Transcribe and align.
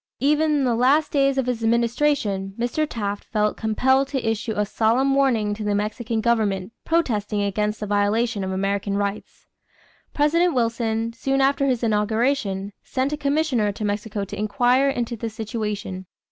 Even 0.19 0.49
in 0.51 0.63
the 0.63 0.73
last 0.73 1.11
days 1.11 1.37
of 1.37 1.45
his 1.45 1.63
administration, 1.63 2.55
Mr. 2.57 2.87
Taft 2.89 3.23
felt 3.25 3.55
compelled 3.55 4.07
to 4.07 4.27
issue 4.27 4.53
a 4.55 4.65
solemn 4.65 5.13
warning 5.13 5.53
to 5.53 5.63
the 5.63 5.75
Mexican 5.75 6.21
government 6.21 6.73
protesting 6.83 7.43
against 7.43 7.79
the 7.81 7.85
violation 7.85 8.43
of 8.43 8.51
American 8.51 8.97
rights. 8.97 9.45
President 10.11 10.55
Wilson, 10.55 11.13
soon 11.13 11.39
after 11.39 11.67
his 11.67 11.83
inauguration, 11.83 12.73
sent 12.81 13.13
a 13.13 13.15
commissioner 13.17 13.71
to 13.71 13.85
Mexico 13.85 14.25
to 14.25 14.35
inquire 14.35 14.89
into 14.89 15.15
the 15.15 15.29
situation. 15.29 16.07